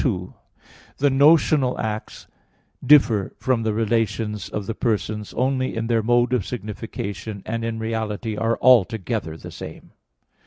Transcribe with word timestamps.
2: 0.01 0.33
The 0.97 1.09
notional 1.11 1.79
acts 1.79 2.25
differ 2.83 3.35
from 3.37 3.61
the 3.61 3.71
relations 3.71 4.49
of 4.49 4.65
the 4.65 4.73
persons 4.73 5.31
only 5.35 5.75
in 5.75 5.85
their 5.85 6.01
mode 6.01 6.33
of 6.33 6.43
signification; 6.43 7.43
and 7.45 7.63
in 7.63 7.77
reality 7.77 8.35
are 8.35 8.57
altogether 8.63 9.37
the 9.37 9.51
same. 9.51 9.91